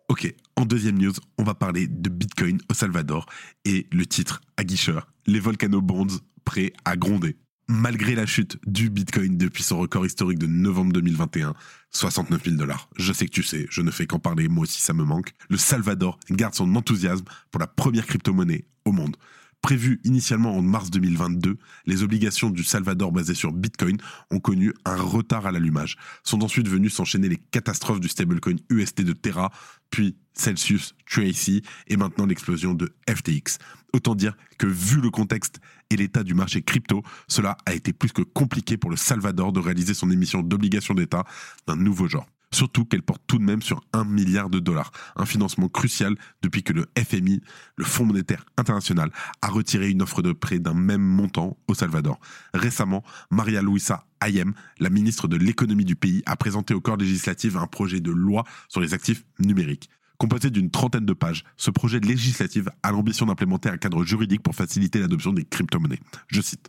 Ok, 0.08 0.34
en 0.56 0.64
deuxième 0.64 0.98
news, 0.98 1.12
on 1.38 1.44
va 1.44 1.54
parler 1.54 1.86
de 1.86 2.10
Bitcoin 2.10 2.58
au 2.68 2.74
Salvador 2.74 3.26
et 3.64 3.86
le 3.92 4.04
titre 4.04 4.40
aguicheur, 4.56 5.06
les 5.26 5.40
Volcano 5.40 5.80
Bonds 5.80 6.18
prêts 6.44 6.72
à 6.84 6.96
gronder 6.96 7.36
malgré 7.70 8.16
la 8.16 8.26
chute 8.26 8.58
du 8.66 8.90
Bitcoin 8.90 9.38
depuis 9.38 9.62
son 9.62 9.78
record 9.78 10.04
historique 10.04 10.40
de 10.40 10.46
novembre 10.46 10.92
2021, 10.92 11.54
69 11.90 12.44
000 12.44 12.56
dollars. 12.56 12.90
Je 12.96 13.12
sais 13.12 13.26
que 13.26 13.30
tu 13.30 13.44
sais, 13.44 13.66
je 13.70 13.80
ne 13.80 13.92
fais 13.92 14.06
qu'en 14.06 14.18
parler, 14.18 14.48
moi 14.48 14.64
aussi 14.64 14.82
ça 14.82 14.92
me 14.92 15.04
manque. 15.04 15.32
Le 15.48 15.56
Salvador 15.56 16.18
garde 16.30 16.54
son 16.54 16.74
enthousiasme 16.74 17.24
pour 17.50 17.60
la 17.60 17.68
première 17.68 18.06
crypto-monnaie 18.06 18.64
au 18.84 18.92
monde. 18.92 19.16
Prévu 19.62 20.00
initialement 20.04 20.56
en 20.56 20.62
mars 20.62 20.90
2022, 20.90 21.58
les 21.84 22.02
obligations 22.02 22.48
du 22.48 22.64
Salvador 22.64 23.12
basées 23.12 23.34
sur 23.34 23.52
Bitcoin 23.52 23.98
ont 24.30 24.40
connu 24.40 24.72
un 24.86 24.96
retard 24.96 25.46
à 25.46 25.52
l'allumage. 25.52 25.96
Sont 26.24 26.42
ensuite 26.42 26.66
venues 26.66 26.88
s'enchaîner 26.88 27.28
les 27.28 27.36
catastrophes 27.36 28.00
du 28.00 28.08
stablecoin 28.08 28.56
UST 28.70 29.02
de 29.02 29.12
Terra, 29.12 29.52
puis 29.90 30.16
Celsius, 30.32 30.94
Tracy 31.06 31.62
et 31.88 31.98
maintenant 31.98 32.24
l'explosion 32.24 32.72
de 32.72 32.90
FTX. 33.08 33.58
Autant 33.92 34.14
dire 34.14 34.34
que 34.58 34.66
vu 34.66 35.00
le 35.00 35.10
contexte 35.10 35.60
et 35.90 35.96
l'état 35.96 36.22
du 36.22 36.32
marché 36.32 36.62
crypto, 36.62 37.02
cela 37.28 37.58
a 37.66 37.74
été 37.74 37.92
plus 37.92 38.12
que 38.12 38.22
compliqué 38.22 38.78
pour 38.78 38.90
le 38.90 38.96
Salvador 38.96 39.52
de 39.52 39.60
réaliser 39.60 39.92
son 39.92 40.10
émission 40.10 40.42
d'obligations 40.42 40.94
d'État 40.94 41.24
d'un 41.66 41.76
nouveau 41.76 42.08
genre. 42.08 42.26
Surtout 42.52 42.84
qu'elle 42.84 43.02
porte 43.02 43.22
tout 43.26 43.38
de 43.38 43.44
même 43.44 43.62
sur 43.62 43.80
un 43.92 44.04
milliard 44.04 44.50
de 44.50 44.58
dollars, 44.58 44.90
un 45.16 45.24
financement 45.24 45.68
crucial 45.68 46.16
depuis 46.42 46.64
que 46.64 46.72
le 46.72 46.86
FMI, 46.98 47.42
le 47.76 47.84
Fonds 47.84 48.04
monétaire 48.04 48.44
international, 48.56 49.12
a 49.40 49.48
retiré 49.48 49.88
une 49.88 50.02
offre 50.02 50.20
de 50.20 50.32
prêt 50.32 50.58
d'un 50.58 50.74
même 50.74 51.02
montant 51.02 51.56
au 51.68 51.74
Salvador. 51.74 52.18
Récemment, 52.52 53.04
Maria 53.30 53.62
Luisa 53.62 54.04
Ayem, 54.20 54.52
la 54.80 54.90
ministre 54.90 55.28
de 55.28 55.36
l'économie 55.36 55.84
du 55.84 55.94
pays, 55.94 56.22
a 56.26 56.36
présenté 56.36 56.74
au 56.74 56.80
corps 56.80 56.96
législatif 56.96 57.54
un 57.56 57.66
projet 57.68 58.00
de 58.00 58.10
loi 58.10 58.44
sur 58.68 58.80
les 58.80 58.94
actifs 58.94 59.24
numériques. 59.38 59.88
Composé 60.20 60.50
d'une 60.50 60.70
trentaine 60.70 61.06
de 61.06 61.14
pages, 61.14 61.44
ce 61.56 61.70
projet 61.70 61.98
législatif 61.98 62.66
a 62.82 62.92
l'ambition 62.92 63.24
d'implémenter 63.24 63.70
un 63.70 63.78
cadre 63.78 64.04
juridique 64.04 64.42
pour 64.42 64.54
faciliter 64.54 64.98
l'adoption 64.98 65.32
des 65.32 65.46
crypto-monnaies. 65.46 65.98
Je 66.28 66.42
cite. 66.42 66.68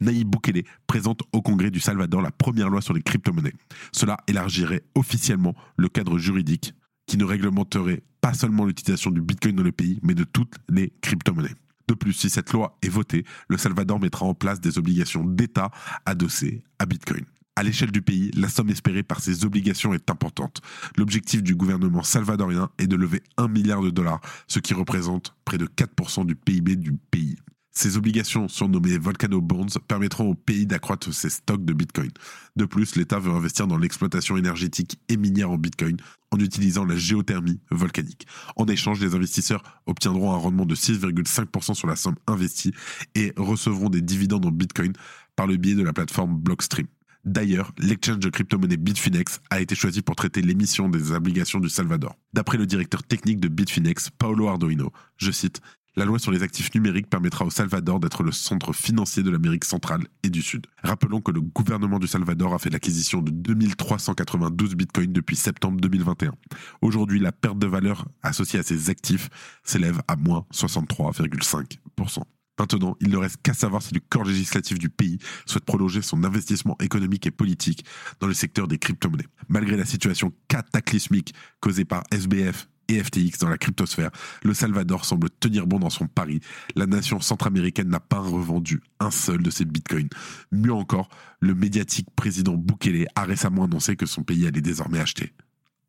Naïb 0.00 0.28
Bukele 0.28 0.64
présente 0.88 1.20
au 1.32 1.40
Congrès 1.40 1.70
du 1.70 1.78
Salvador 1.78 2.20
la 2.20 2.32
première 2.32 2.68
loi 2.68 2.80
sur 2.80 2.94
les 2.94 3.02
crypto-monnaies. 3.02 3.52
Cela 3.92 4.16
élargirait 4.26 4.82
officiellement 4.96 5.54
le 5.76 5.88
cadre 5.88 6.18
juridique 6.18 6.74
qui 7.06 7.18
ne 7.18 7.24
réglementerait 7.24 8.02
pas 8.20 8.34
seulement 8.34 8.64
l'utilisation 8.64 9.12
du 9.12 9.20
Bitcoin 9.20 9.54
dans 9.54 9.62
le 9.62 9.70
pays, 9.70 10.00
mais 10.02 10.14
de 10.14 10.24
toutes 10.24 10.56
les 10.68 10.92
crypto-monnaies. 11.00 11.54
De 11.86 11.94
plus, 11.94 12.14
si 12.14 12.28
cette 12.28 12.52
loi 12.52 12.78
est 12.82 12.88
votée, 12.88 13.24
le 13.48 13.58
Salvador 13.58 14.00
mettra 14.00 14.26
en 14.26 14.34
place 14.34 14.60
des 14.60 14.76
obligations 14.76 15.22
d'État 15.22 15.70
adossées 16.04 16.64
à 16.80 16.86
Bitcoin. 16.86 17.24
À 17.58 17.64
l'échelle 17.64 17.90
du 17.90 18.02
pays, 18.02 18.30
la 18.36 18.48
somme 18.48 18.70
espérée 18.70 19.02
par 19.02 19.18
ces 19.18 19.44
obligations 19.44 19.92
est 19.92 20.10
importante. 20.10 20.60
L'objectif 20.96 21.42
du 21.42 21.56
gouvernement 21.56 22.04
salvadorien 22.04 22.70
est 22.78 22.86
de 22.86 22.94
lever 22.94 23.20
1 23.36 23.48
milliard 23.48 23.82
de 23.82 23.90
dollars, 23.90 24.20
ce 24.46 24.60
qui 24.60 24.74
représente 24.74 25.34
près 25.44 25.58
de 25.58 25.66
4% 25.66 26.24
du 26.24 26.36
PIB 26.36 26.76
du 26.76 26.92
pays. 26.92 27.34
Ces 27.72 27.96
obligations, 27.96 28.46
surnommées 28.46 28.96
Volcano 28.96 29.40
Bonds, 29.40 29.76
permettront 29.88 30.30
au 30.30 30.34
pays 30.36 30.66
d'accroître 30.66 31.12
ses 31.12 31.30
stocks 31.30 31.64
de 31.64 31.72
Bitcoin. 31.72 32.12
De 32.54 32.64
plus, 32.64 32.94
l'État 32.94 33.18
veut 33.18 33.32
investir 33.32 33.66
dans 33.66 33.76
l'exploitation 33.76 34.36
énergétique 34.36 35.00
et 35.08 35.16
minière 35.16 35.50
en 35.50 35.58
Bitcoin 35.58 35.96
en 36.30 36.38
utilisant 36.38 36.84
la 36.84 36.94
géothermie 36.94 37.58
volcanique. 37.72 38.28
En 38.54 38.66
échange, 38.66 39.00
les 39.00 39.16
investisseurs 39.16 39.64
obtiendront 39.86 40.32
un 40.32 40.36
rendement 40.36 40.64
de 40.64 40.76
6,5% 40.76 41.74
sur 41.74 41.88
la 41.88 41.96
somme 41.96 42.18
investie 42.28 42.72
et 43.16 43.32
recevront 43.36 43.90
des 43.90 44.00
dividendes 44.00 44.46
en 44.46 44.52
Bitcoin 44.52 44.92
par 45.34 45.48
le 45.48 45.56
biais 45.56 45.74
de 45.74 45.82
la 45.82 45.92
plateforme 45.92 46.38
Blockstream. 46.38 46.86
D'ailleurs, 47.28 47.72
l'exchange 47.76 48.20
de 48.20 48.30
crypto-monnaie 48.30 48.78
Bitfinex 48.78 49.42
a 49.50 49.60
été 49.60 49.74
choisi 49.74 50.00
pour 50.00 50.16
traiter 50.16 50.40
l'émission 50.40 50.88
des 50.88 51.12
obligations 51.12 51.60
du 51.60 51.68
Salvador. 51.68 52.16
D'après 52.32 52.56
le 52.56 52.64
directeur 52.64 53.02
technique 53.02 53.38
de 53.38 53.48
Bitfinex, 53.48 54.08
Paolo 54.16 54.48
Arduino, 54.48 54.92
je 55.18 55.30
cite, 55.30 55.60
la 55.94 56.06
loi 56.06 56.18
sur 56.18 56.32
les 56.32 56.42
actifs 56.42 56.74
numériques 56.74 57.10
permettra 57.10 57.44
au 57.44 57.50
Salvador 57.50 58.00
d'être 58.00 58.22
le 58.22 58.32
centre 58.32 58.72
financier 58.72 59.22
de 59.22 59.30
l'Amérique 59.30 59.66
centrale 59.66 60.06
et 60.22 60.30
du 60.30 60.40
Sud. 60.40 60.64
Rappelons 60.82 61.20
que 61.20 61.30
le 61.30 61.42
gouvernement 61.42 61.98
du 61.98 62.06
Salvador 62.06 62.54
a 62.54 62.58
fait 62.58 62.70
l'acquisition 62.70 63.20
de 63.20 63.30
2392 63.30 64.74
bitcoins 64.74 65.12
depuis 65.12 65.36
septembre 65.36 65.78
2021. 65.82 66.32
Aujourd'hui, 66.80 67.18
la 67.18 67.32
perte 67.32 67.58
de 67.58 67.66
valeur 67.66 68.06
associée 68.22 68.58
à 68.58 68.62
ces 68.62 68.88
actifs 68.88 69.28
s'élève 69.64 70.00
à 70.08 70.16
moins 70.16 70.46
63,5%. 70.54 72.22
Maintenant, 72.58 72.96
il 73.00 73.10
ne 73.10 73.16
reste 73.16 73.38
qu'à 73.42 73.54
savoir 73.54 73.82
si 73.82 73.94
le 73.94 74.00
corps 74.00 74.24
législatif 74.24 74.78
du 74.78 74.88
pays 74.88 75.18
souhaite 75.46 75.64
prolonger 75.64 76.02
son 76.02 76.24
investissement 76.24 76.76
économique 76.80 77.26
et 77.26 77.30
politique 77.30 77.84
dans 78.20 78.26
le 78.26 78.34
secteur 78.34 78.68
des 78.68 78.78
crypto-monnaies. 78.78 79.26
Malgré 79.48 79.76
la 79.76 79.84
situation 79.84 80.32
cataclysmique 80.48 81.34
causée 81.60 81.84
par 81.84 82.02
SBF 82.10 82.68
et 82.88 83.02
FTX 83.02 83.38
dans 83.40 83.48
la 83.48 83.58
cryptosphère, 83.58 84.10
le 84.42 84.54
Salvador 84.54 85.04
semble 85.04 85.28
tenir 85.30 85.66
bon 85.66 85.78
dans 85.78 85.90
son 85.90 86.06
pari. 86.06 86.40
La 86.74 86.86
nation 86.86 87.20
centra-américaine 87.20 87.88
n'a 87.88 88.00
pas 88.00 88.20
revendu 88.20 88.82
un 88.98 89.10
seul 89.10 89.42
de 89.42 89.50
ses 89.50 89.64
bitcoins. 89.64 90.08
Mieux 90.52 90.72
encore, 90.72 91.08
le 91.40 91.54
médiatique 91.54 92.08
président 92.16 92.54
Bukele 92.54 93.06
a 93.14 93.24
récemment 93.24 93.64
annoncé 93.64 93.96
que 93.96 94.06
son 94.06 94.22
pays 94.22 94.46
allait 94.46 94.62
désormais 94.62 95.00
acheter 95.00 95.32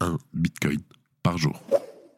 un 0.01 0.17
bitcoin 0.33 0.79
par 1.23 1.37
jour. 1.37 1.61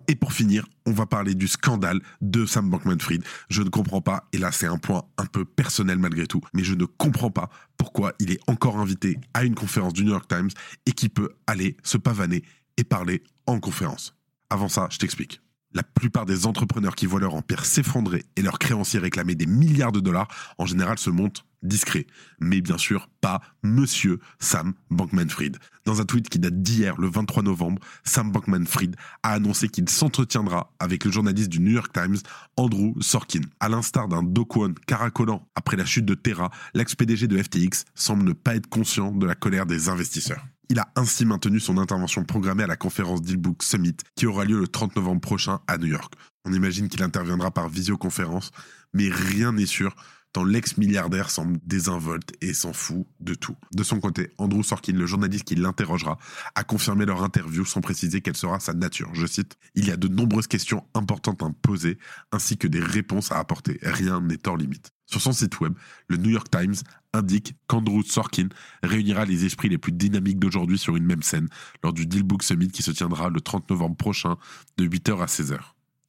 Et 0.08 0.16
pour 0.16 0.34
finir, 0.34 0.66
on 0.86 0.92
va 0.92 1.06
parler 1.06 1.36
du 1.36 1.48
scandale 1.48 2.02
de 2.22 2.46
Sam 2.46 2.70
Bankman-Fried. 2.70 3.24
Je 3.50 3.62
ne 3.62 3.70
comprends 3.70 4.02
pas, 4.02 4.28
et 4.34 4.38
là 4.38 4.52
c'est 4.52 4.68
un 4.68 4.78
point 4.78 5.04
un 5.18 5.26
peu 5.26 5.46
personnel 5.46 5.98
malgré 6.00 6.28
tout, 6.28 6.42
mais 6.54 6.64
je 6.64 6.74
ne 6.74 6.86
comprends 6.86 7.32
pas 7.32 7.50
pourquoi 7.78 8.14
il 8.20 8.32
est 8.32 8.40
encore 8.48 8.78
invité 8.78 9.18
à 9.34 9.44
une 9.44 9.56
conférence 9.56 9.94
du 9.94 10.04
New 10.04 10.12
York 10.12 10.28
Times 10.28 10.50
et 10.86 10.92
qui 10.92 11.10
peut 11.10 11.30
aller 11.48 11.78
se 11.84 11.98
pavaner 11.98 12.44
et 12.78 12.84
parler 12.84 13.24
en 13.46 13.60
conférence. 13.60 14.16
Avant 14.50 14.70
ça, 14.70 14.88
je 14.92 14.98
t'explique. 14.98 15.42
La 15.74 15.84
plupart 15.84 16.26
des 16.26 16.46
entrepreneurs 16.46 16.96
qui 16.96 17.06
voient 17.06 17.20
leur 17.20 17.36
empire 17.36 17.66
s'effondrer 17.66 18.26
et 18.36 18.42
leurs 18.42 18.60
créanciers 18.60 19.00
réclamer 19.00 19.36
des 19.36 19.46
milliards 19.46 19.92
de 19.92 20.00
dollars, 20.00 20.28
en 20.58 20.66
général 20.66 20.98
se 20.98 21.10
montrent 21.10 21.46
discrets. 21.64 22.08
Mais 22.40 22.62
bien 22.62 22.78
sûr, 22.78 23.10
pas 23.22 23.42
Monsieur 23.64 24.20
Sam 24.40 24.74
Bankman-Fried. 24.90 25.58
Dans 25.86 26.02
un 26.02 26.06
tweet 26.06 26.30
qui 26.30 26.40
date 26.40 26.62
d'hier, 26.62 27.00
le 27.00 27.08
23 27.08 27.44
novembre, 27.44 27.82
Sam 28.04 28.32
Bankman-Fried 28.32 28.96
a 29.24 29.34
annoncé 29.34 29.70
qu'il 29.70 29.88
s'entretiendra 29.88 30.72
avec 30.80 31.06
le 31.06 31.12
journaliste 31.12 31.50
du 31.50 31.60
New 31.60 31.72
York 31.72 31.94
Times, 31.94 32.18
Andrew 32.58 32.94
Sorkin. 33.00 33.42
À 33.60 33.70
l'instar 33.70 34.08
d'un 34.08 34.24
Do 34.24 34.48
caracolant 34.88 35.48
après 35.56 35.78
la 35.78 35.86
chute 35.86 36.06
de 36.06 36.16
Terra, 36.16 36.52
l'ex-PDG 36.74 37.28
de 37.28 37.42
FTX 37.42 37.86
semble 37.96 38.24
ne 38.24 38.34
pas 38.34 38.56
être 38.56 38.68
conscient 38.68 39.12
de 39.12 39.26
la 39.26 39.36
colère 39.36 39.66
des 39.66 39.90
investisseurs. 39.90 40.46
Il 40.72 40.80
a 40.80 40.88
ainsi 40.96 41.26
maintenu 41.26 41.60
son 41.60 41.78
intervention 41.78 42.24
programmée 42.24 42.64
à 42.64 42.68
la 42.68 42.78
conférence 42.78 43.22
Dealbook 43.22 43.62
Summit 43.62 43.98
qui 44.16 44.26
aura 44.26 44.46
lieu 44.46 44.58
le 44.58 44.70
30 44.70 44.96
novembre 44.96 45.20
prochain 45.20 45.60
à 45.68 45.78
New 45.78 45.88
York. 45.88 46.14
On 46.46 46.54
imagine 46.54 46.88
qu'il 46.88 47.04
interviendra 47.04 47.52
par 47.52 47.68
visioconférence, 47.68 48.52
mais 48.94 49.10
rien 49.10 49.52
n'est 49.52 49.66
sûr 49.66 49.94
tant 50.32 50.46
l'ex-milliardaire 50.46 51.30
semble 51.30 51.60
désinvolte 51.66 52.32
et 52.40 52.54
s'en 52.54 52.72
fout 52.72 53.06
de 53.20 53.34
tout. 53.34 53.58
De 53.74 53.84
son 53.84 54.00
côté, 54.00 54.32
Andrew 54.38 54.64
Sorkin, 54.64 54.94
le 54.94 55.06
journaliste 55.06 55.44
qui 55.44 55.56
l'interrogera, 55.56 56.18
a 56.56 56.64
confirmé 56.64 57.06
leur 57.06 57.22
interview 57.22 57.66
sans 57.66 57.82
préciser 57.82 58.22
quelle 58.22 58.38
sera 58.38 58.62
sa 58.62 58.74
nature. 58.74 59.10
Je 59.14 59.28
cite 59.28 59.58
Il 59.76 59.86
y 59.86 59.92
a 59.92 59.98
de 59.98 60.08
nombreuses 60.08 60.48
questions 60.48 60.86
importantes 60.94 61.44
à 61.44 61.50
poser 61.62 61.98
ainsi 62.32 62.58
que 62.58 62.68
des 62.68 62.80
réponses 62.80 63.34
à 63.34 63.40
apporter. 63.40 63.78
Rien 63.82 64.22
n'est 64.22 64.48
hors 64.48 64.56
limite. 64.56 64.94
Sur 65.12 65.22
son 65.22 65.34
site 65.34 65.60
web, 65.60 65.74
le 66.08 66.16
New 66.16 66.30
York 66.30 66.48
Times 66.50 66.76
indique 67.12 67.56
qu'Andrew 67.68 68.02
Sorkin 68.04 68.48
réunira 68.82 69.26
les 69.26 69.44
esprits 69.44 69.68
les 69.68 69.78
plus 69.78 69.92
dynamiques 69.92 70.40
d'aujourd'hui 70.40 70.78
sur 70.78 70.96
une 70.96 71.06
même 71.06 71.22
scène 71.22 71.50
lors 71.84 71.92
du 71.92 72.06
Dealbook 72.06 72.44
Summit 72.44 72.70
qui 72.70 72.82
se 72.82 72.92
tiendra 72.92 73.30
le 73.30 73.42
30 73.42 73.70
novembre 73.70 73.98
prochain 73.98 74.38
de 74.78 74.88
8h 74.88 75.22
à 75.22 75.26
16h, 75.26 75.60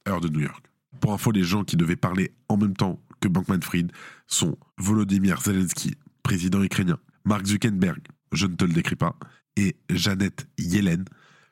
heure 0.07 0.21
de 0.21 0.29
New 0.29 0.39
York. 0.39 0.65
Pour 1.01 1.11
info, 1.11 1.31
les 1.31 1.43
gens 1.43 1.65
qui 1.65 1.75
devaient 1.75 1.97
parler 1.97 2.33
en 2.47 2.55
même 2.55 2.77
temps 2.77 3.01
que 3.19 3.27
Bankman-Fried 3.27 3.91
sont 4.27 4.57
Volodymyr 4.77 5.41
Zelensky, 5.41 5.95
président 6.23 6.63
ukrainien, 6.63 6.97
Mark 7.25 7.45
Zuckerberg, 7.45 7.99
je 8.31 8.47
ne 8.47 8.55
te 8.55 8.63
le 8.63 8.71
décris 8.71 8.95
pas, 8.95 9.17
et 9.57 9.75
Janet 9.89 10.47
Yellen, 10.57 11.03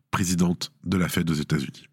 présidente 0.09 0.71
de 0.85 0.95
la 0.95 1.09
Fed 1.09 1.29
aux 1.29 1.33
États-Unis. 1.33 1.87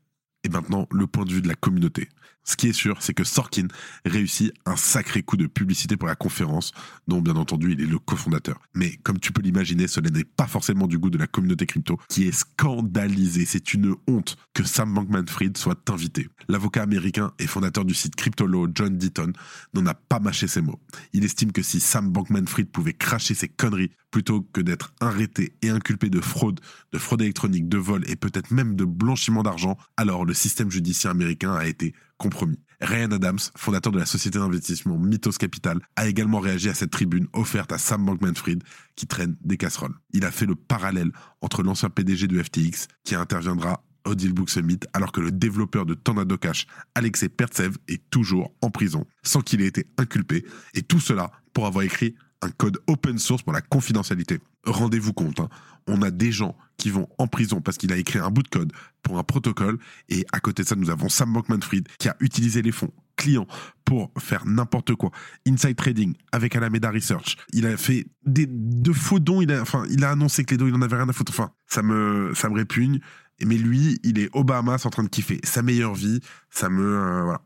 Et 0.44 0.48
maintenant, 0.48 0.86
le 0.92 1.08
point 1.08 1.24
de 1.24 1.32
vue 1.32 1.42
de 1.42 1.48
la 1.48 1.54
communauté. 1.54 2.08
Ce 2.45 2.57
qui 2.57 2.68
est 2.68 2.73
sûr, 2.73 3.02
c'est 3.02 3.12
que 3.12 3.25
Sorkin 3.25 3.68
réussit 4.07 4.52
un 4.64 4.76
sacré 4.76 5.23
coup 5.23 5.37
de 5.37 5.47
publicité 5.47 5.97
pour 5.99 6.09
la 6.09 6.14
conférence, 6.14 6.73
dont 7.07 7.21
bien 7.21 7.37
entendu 7.37 7.73
il 7.73 7.83
est 7.83 7.87
le 7.87 7.99
cofondateur. 7.99 8.61
Mais 8.75 8.97
comme 9.02 9.21
tu 9.21 9.33
peux 9.33 9.42
l'imaginer, 9.42 9.87
cela 9.87 10.09
n'est 10.09 10.25
pas 10.25 10.47
forcément 10.47 10.87
du 10.87 10.99
goût 10.99 11.11
de 11.11 11.18
la 11.18 11.26
communauté 11.26 11.66
crypto, 11.66 11.99
qui 12.09 12.26
est 12.26 12.33
scandalisée. 12.33 13.45
C'est 13.45 13.75
une 13.75 13.95
honte 14.07 14.37
que 14.54 14.64
Sam 14.64 14.95
Bankman-Fried 14.95 15.59
soit 15.59 15.90
invité. 15.90 16.28
L'avocat 16.49 16.83
américain 16.83 17.33
et 17.38 17.47
fondateur 17.47 17.85
du 17.85 17.92
site 17.92 18.16
CryptoLaw, 18.16 18.68
John 18.75 18.97
Deaton, 18.97 19.33
n'en 19.75 19.87
a 19.87 19.95
pas 19.95 20.18
mâché 20.18 20.49
ses 20.49 20.62
mots. 20.62 20.80
Il 21.12 21.25
estime 21.25 21.52
que 21.52 21.62
si 21.62 21.80
Sam 21.80 22.11
Bankman-Fried 22.11 22.71
pouvait 22.71 22.95
cracher 22.95 23.35
ses 23.35 23.49
conneries 23.49 23.90
plutôt 24.11 24.40
que 24.40 24.62
d'être 24.62 24.95
arrêté 25.00 25.52
et 25.61 25.68
inculpé 25.68 26.09
de 26.09 26.21
fraude, 26.21 26.61
de 26.92 26.99
fraude 26.99 27.21
électronique, 27.21 27.68
de 27.68 27.76
vol 27.76 28.09
et 28.09 28.16
peut-être 28.16 28.50
même 28.50 28.75
de 28.75 28.85
blanchiment 28.85 29.42
d'argent, 29.42 29.76
alors 29.97 30.25
le 30.25 30.33
système 30.33 30.71
judiciaire 30.71 31.11
américain 31.11 31.54
a 31.54 31.66
été 31.66 31.95
compromis. 32.18 32.58
Ryan 32.80 33.10
Adams, 33.10 33.38
fondateur 33.56 33.92
de 33.92 33.98
la 33.98 34.06
société 34.06 34.38
d'investissement 34.38 34.98
Mythos 34.98 35.32
Capital, 35.32 35.80
a 35.96 36.06
également 36.06 36.38
réagi 36.38 36.68
à 36.68 36.75
cette 36.75 36.90
tribune 36.90 37.26
offerte 37.32 37.72
à 37.72 37.78
Sam 37.78 38.04
Bankman-Fried 38.04 38.62
qui 38.94 39.06
traîne 39.06 39.37
des 39.40 39.56
casseroles. 39.56 39.94
Il 40.12 40.25
a 40.25 40.30
fait 40.30 40.46
le 40.46 40.54
parallèle 40.54 41.10
entre 41.40 41.62
l'ancien 41.62 41.90
PDG 41.90 42.26
de 42.26 42.40
FTX 42.42 42.87
qui 43.04 43.14
interviendra 43.14 43.82
au 44.04 44.14
Dealbook 44.14 44.48
Summit 44.50 44.80
alors 44.92 45.12
que 45.12 45.20
le 45.20 45.32
développeur 45.32 45.87
de 45.87 45.94
Tornado 45.94 46.37
Cash, 46.38 46.66
Alexei 46.94 47.28
Pertsev, 47.28 47.76
est 47.88 48.02
toujours 48.10 48.54
en 48.62 48.70
prison 48.70 49.06
sans 49.22 49.40
qu'il 49.40 49.60
ait 49.60 49.66
été 49.66 49.87
inculpé 49.98 50.44
et 50.75 50.82
tout 50.82 51.00
cela 51.00 51.30
pour 51.52 51.66
avoir 51.66 51.84
écrit 51.84 52.14
un 52.42 52.50
code 52.50 52.78
open 52.87 53.18
source 53.18 53.42
pour 53.42 53.52
la 53.52 53.61
confidentialité. 53.61 54.38
Rendez-vous 54.64 55.12
compte, 55.12 55.40
hein, 55.40 55.49
on 55.87 56.02
a 56.02 56.11
des 56.11 56.33
gens 56.33 56.57
qui 56.76 56.90
vont 56.90 57.09
en 57.18 57.26
prison 57.26 57.61
parce 57.61 57.78
qu'il 57.78 57.92
a 57.92 57.97
écrit 57.97 58.18
un 58.18 58.30
bout 58.30 58.42
de 58.42 58.49
code 58.49 58.73
pour 59.02 59.18
un 59.18 59.25
protocole. 59.25 59.78
Et 60.09 60.25
à 60.33 60.40
côté 60.40 60.62
de 60.62 60.68
ça, 60.68 60.76
nous 60.76 60.90
avons 60.90 61.09
Sam 61.09 61.33
Bankman-Fried 61.33 61.88
qui 61.99 62.09
a 62.09 62.16
utilisé 62.21 62.62
les 62.62 62.73
fonds 62.73 62.92
clients 63.16 63.47
pour 63.85 64.12
faire 64.18 64.47
n'importe 64.47 64.95
quoi. 64.95 65.11
Inside 65.47 65.76
trading 65.76 66.14
avec 66.30 66.54
Alameda 66.54 66.90
Research. 66.90 67.37
Il 67.52 67.66
a 67.66 67.76
fait 67.76 68.07
des, 68.25 68.47
de 68.49 68.92
faux 68.92 69.18
dons. 69.18 69.42
Il 69.42 69.52
a, 69.52 69.61
enfin, 69.61 69.85
il 69.90 70.04
a 70.04 70.11
annoncé 70.11 70.45
que 70.45 70.52
les 70.52 70.57
dons, 70.59 70.68
il 70.68 70.75
en 70.75 70.83
avait 70.83 70.97
rien 70.97 71.09
à 71.09 71.12
foutre. 71.12 71.33
Enfin, 71.33 71.50
ça 71.66 71.83
me, 71.83 72.33
ça 72.35 72.49
me 72.49 72.54
répugne. 72.54 73.00
Mais 73.45 73.57
lui, 73.57 73.99
il 74.02 74.18
est 74.18 74.30
Obama, 74.33 74.78
c'est 74.78 74.87
en 74.87 74.90
train 74.90 75.04
de 75.04 75.09
kiffer 75.09 75.40
sa 75.45 75.62
meilleure 75.62 75.95
vie. 75.95 76.21
Ça 76.50 76.68
me, 76.68 76.83
euh, 76.83 77.23
voilà, 77.25 77.40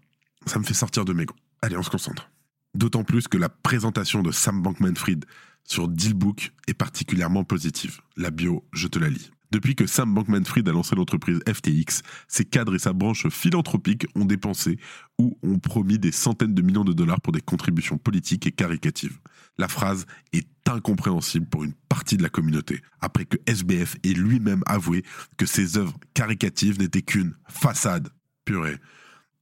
ça 0.46 0.58
me 0.58 0.64
fait 0.64 0.74
sortir 0.74 1.04
de 1.04 1.12
mes 1.12 1.24
gonds. 1.24 1.36
Allez, 1.62 1.76
on 1.76 1.82
se 1.82 1.90
concentre. 1.90 2.30
D'autant 2.74 3.04
plus 3.04 3.28
que 3.28 3.36
la 3.36 3.50
présentation 3.50 4.22
de 4.22 4.32
Sam 4.32 4.62
Bankman-Fried 4.62 5.26
sur 5.64 5.88
Dealbook 5.88 6.52
est 6.66 6.74
particulièrement 6.74 7.44
positive. 7.44 8.00
La 8.16 8.30
bio, 8.30 8.64
je 8.72 8.88
te 8.88 8.98
la 8.98 9.10
lis. 9.10 9.30
Depuis 9.52 9.74
que 9.74 9.86
Sam 9.86 10.14
Bankman-Fried 10.14 10.66
a 10.66 10.72
lancé 10.72 10.96
l'entreprise 10.96 11.40
FTX, 11.46 12.00
ses 12.26 12.46
cadres 12.46 12.74
et 12.74 12.78
sa 12.78 12.94
branche 12.94 13.28
philanthropique 13.28 14.06
ont 14.14 14.24
dépensé 14.24 14.78
ou 15.18 15.36
ont 15.42 15.58
promis 15.58 15.98
des 15.98 16.12
centaines 16.12 16.54
de 16.54 16.62
millions 16.62 16.84
de 16.84 16.94
dollars 16.94 17.20
pour 17.20 17.34
des 17.34 17.42
contributions 17.42 17.98
politiques 17.98 18.46
et 18.46 18.52
caricatives. 18.52 19.18
La 19.58 19.68
phrase 19.68 20.06
est 20.32 20.48
incompréhensible 20.66 21.44
pour 21.44 21.64
une 21.64 21.74
partie 21.90 22.16
de 22.16 22.22
la 22.22 22.30
communauté, 22.30 22.80
après 23.02 23.26
que 23.26 23.36
SBF 23.44 23.96
ait 24.02 24.14
lui-même 24.14 24.62
avoué 24.64 25.04
que 25.36 25.44
ses 25.44 25.76
œuvres 25.76 25.98
caricatives 26.14 26.78
n'étaient 26.78 27.02
qu'une 27.02 27.34
façade. 27.46 28.08
Purée. 28.46 28.78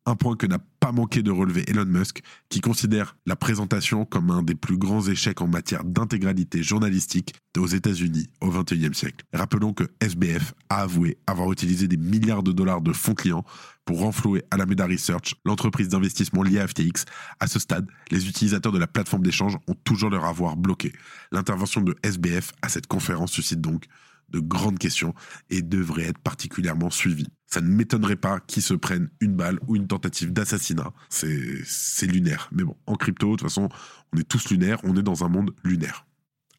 Un 0.07 0.17
point 0.17 0.35
que 0.35 0.47
n'a 0.47 0.59
pas 0.81 0.93
manqué 0.93 1.23
de 1.23 1.31
relever 1.31 1.69
Elon 1.69 1.85
Musk, 1.85 2.23
qui 2.49 2.61
considère 2.61 3.17
la 3.27 3.37
présentation 3.37 4.07
comme 4.07 4.31
un 4.31 4.43
des 4.43 4.55
plus 4.55 4.79
grands 4.79 5.07
échecs 5.07 5.43
en 5.43 5.47
matière 5.47 5.85
d'intégralité 5.85 6.63
journalistique 6.63 7.35
aux 7.59 7.67
États-Unis 7.67 8.29
au 8.41 8.49
XXIe 8.49 8.95
siècle. 8.95 9.25
Rappelons 9.33 9.75
que 9.75 9.85
SBF 10.01 10.55
a 10.71 10.83
avoué 10.83 11.19
avoir 11.27 11.53
utilisé 11.53 11.87
des 11.87 11.99
milliards 11.99 12.43
de 12.43 12.53
dollars 12.53 12.81
de 12.81 12.93
fonds 12.93 13.15
clients 13.15 13.45
pour 13.85 14.01
renflouer 14.01 14.43
Alameda 14.51 14.87
Research, 14.87 15.35
l'entreprise 15.45 15.89
d'investissement 15.89 16.43
liée 16.43 16.61
à 16.61 16.67
FTX. 16.67 17.05
À 17.41 17.47
ce 17.47 17.59
stade, 17.59 17.87
les 18.11 18.29
utilisateurs 18.29 18.73
de 18.73 18.79
la 18.79 18.87
plateforme 18.87 19.23
d'échange 19.23 19.59
ont 19.69 19.75
toujours 19.85 20.11
leur 20.11 20.25
avoir 20.25 20.57
bloqué. 20.57 20.93
L'intervention 21.33 21.83
de 21.83 21.97
SBF 22.03 22.53
à 22.63 22.69
cette 22.69 22.87
conférence 22.87 23.33
suscite 23.33 23.61
donc 23.61 23.87
de 24.31 24.41
grandes 24.41 24.79
questions 24.79 25.15
et 25.49 25.63
devrait 25.63 26.05
être 26.05 26.19
particulièrement 26.19 26.91
suivi. 26.91 27.27
Ça 27.47 27.61
ne 27.61 27.69
m'étonnerait 27.69 28.17
pas 28.17 28.41
qu'ils 28.41 28.63
se 28.63 28.75
prennent 28.75 29.11
une 29.21 29.35
balle 29.35 29.59
ou 29.67 29.77
une 29.77 29.89
tentative 29.89 30.33
d'assassinat. 30.33 30.93
C'est 31.09 32.07
lunaire. 32.07 32.49
Mais 32.53 32.63
bon, 32.63 32.77
en 32.87 32.95
crypto, 32.95 33.27
de 33.27 33.33
toute 33.33 33.43
façon, 33.43 33.69
on 34.13 34.19
est 34.19 34.29
tous 34.29 34.51
lunaires, 34.51 34.79
on 34.85 34.97
est 34.97 35.03
dans 35.03 35.25
un 35.25 35.29
monde 35.29 35.53
lunaire. 35.65 36.07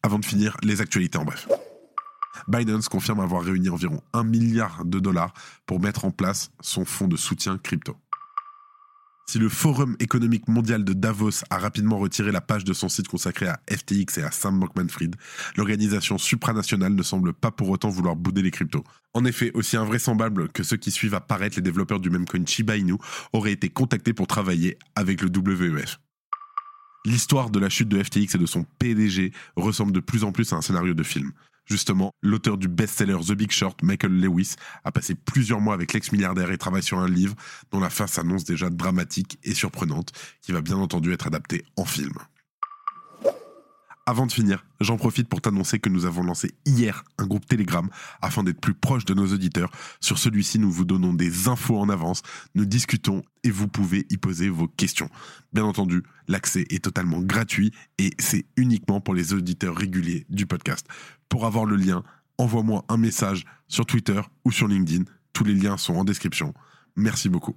Avant 0.02 0.18
de 0.18 0.24
finir, 0.24 0.56
les 0.62 0.80
actualités 0.80 1.18
en 1.18 1.24
bref. 1.24 1.48
Binance 2.48 2.88
confirme 2.88 3.20
avoir 3.20 3.42
réuni 3.42 3.68
environ 3.68 4.02
1 4.12 4.24
milliard 4.24 4.84
de 4.84 4.98
dollars 4.98 5.32
pour 5.66 5.80
mettre 5.80 6.04
en 6.04 6.10
place 6.10 6.50
son 6.60 6.84
fonds 6.84 7.08
de 7.08 7.16
soutien 7.16 7.58
crypto. 7.58 7.96
Si 9.32 9.38
le 9.38 9.48
Forum 9.48 9.96
économique 9.98 10.46
mondial 10.46 10.84
de 10.84 10.92
Davos 10.92 11.42
a 11.48 11.56
rapidement 11.56 11.98
retiré 11.98 12.32
la 12.32 12.42
page 12.42 12.64
de 12.64 12.74
son 12.74 12.90
site 12.90 13.08
consacré 13.08 13.46
à 13.46 13.58
FTX 13.66 14.18
et 14.18 14.22
à 14.22 14.30
Sam 14.30 14.60
Bankman-Fried, 14.60 15.16
l'organisation 15.56 16.18
supranationale 16.18 16.94
ne 16.94 17.02
semble 17.02 17.32
pas 17.32 17.50
pour 17.50 17.70
autant 17.70 17.88
vouloir 17.88 18.14
bouder 18.14 18.42
les 18.42 18.50
cryptos. 18.50 18.84
En 19.14 19.24
effet, 19.24 19.50
aussi 19.54 19.78
invraisemblable 19.78 20.50
que 20.50 20.62
ceux 20.62 20.76
qui 20.76 20.90
suivent 20.90 21.14
apparaître, 21.14 21.56
les 21.56 21.62
développeurs 21.62 21.98
du 21.98 22.10
même 22.10 22.26
coin 22.26 22.44
Shiba 22.44 22.76
Inu 22.76 22.96
auraient 23.32 23.52
été 23.52 23.70
contactés 23.70 24.12
pour 24.12 24.26
travailler 24.26 24.76
avec 24.96 25.22
le 25.22 25.30
WEF. 25.30 25.98
L'histoire 27.06 27.48
de 27.48 27.58
la 27.58 27.70
chute 27.70 27.88
de 27.88 28.02
FTX 28.02 28.34
et 28.34 28.38
de 28.38 28.44
son 28.44 28.66
PDG 28.78 29.32
ressemble 29.56 29.92
de 29.92 30.00
plus 30.00 30.24
en 30.24 30.32
plus 30.32 30.52
à 30.52 30.56
un 30.56 30.60
scénario 30.60 30.92
de 30.92 31.02
film. 31.02 31.32
Justement, 31.72 32.14
l'auteur 32.20 32.58
du 32.58 32.68
best-seller 32.68 33.16
The 33.26 33.32
Big 33.32 33.50
Short, 33.50 33.82
Michael 33.82 34.12
Lewis, 34.12 34.56
a 34.84 34.92
passé 34.92 35.14
plusieurs 35.14 35.58
mois 35.58 35.72
avec 35.72 35.94
l'ex-milliardaire 35.94 36.50
et 36.50 36.58
travaille 36.58 36.82
sur 36.82 36.98
un 36.98 37.08
livre 37.08 37.34
dont 37.70 37.80
la 37.80 37.88
fin 37.88 38.06
s'annonce 38.06 38.44
déjà 38.44 38.68
dramatique 38.68 39.38
et 39.42 39.54
surprenante, 39.54 40.12
qui 40.42 40.52
va 40.52 40.60
bien 40.60 40.76
entendu 40.76 41.14
être 41.14 41.28
adapté 41.28 41.64
en 41.76 41.86
film. 41.86 42.12
Avant 44.04 44.26
de 44.26 44.32
finir, 44.32 44.66
j'en 44.80 44.96
profite 44.96 45.28
pour 45.28 45.40
t'annoncer 45.40 45.78
que 45.78 45.88
nous 45.88 46.06
avons 46.06 46.24
lancé 46.24 46.50
hier 46.66 47.04
un 47.18 47.26
groupe 47.26 47.46
Telegram 47.46 47.88
afin 48.20 48.42
d'être 48.42 48.60
plus 48.60 48.74
proche 48.74 49.04
de 49.04 49.14
nos 49.14 49.32
auditeurs. 49.32 49.70
Sur 50.00 50.18
celui-ci, 50.18 50.58
nous 50.58 50.72
vous 50.72 50.84
donnons 50.84 51.14
des 51.14 51.46
infos 51.46 51.78
en 51.78 51.88
avance, 51.88 52.22
nous 52.56 52.64
discutons 52.64 53.22
et 53.44 53.50
vous 53.50 53.68
pouvez 53.68 54.04
y 54.10 54.16
poser 54.16 54.48
vos 54.48 54.66
questions. 54.66 55.08
Bien 55.52 55.62
entendu, 55.62 56.02
l'accès 56.26 56.66
est 56.70 56.82
totalement 56.82 57.20
gratuit 57.20 57.70
et 57.98 58.10
c'est 58.18 58.44
uniquement 58.56 59.00
pour 59.00 59.14
les 59.14 59.34
auditeurs 59.34 59.76
réguliers 59.76 60.26
du 60.28 60.46
podcast. 60.46 60.84
Pour 61.28 61.46
avoir 61.46 61.64
le 61.64 61.76
lien, 61.76 62.02
envoie-moi 62.38 62.84
un 62.88 62.96
message 62.96 63.44
sur 63.68 63.86
Twitter 63.86 64.20
ou 64.44 64.50
sur 64.50 64.66
LinkedIn. 64.66 65.04
Tous 65.32 65.44
les 65.44 65.54
liens 65.54 65.76
sont 65.76 65.94
en 65.94 66.02
description. 66.02 66.54
Merci 66.96 67.28
beaucoup. 67.28 67.56